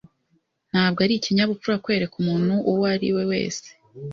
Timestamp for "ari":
1.05-1.13, 2.93-3.07